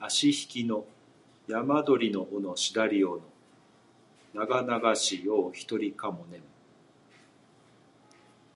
[0.00, 0.84] あしひきの
[1.46, 3.22] 山鳥の尾のしだり尾の
[4.34, 6.44] ながながし夜をひとりかも寝む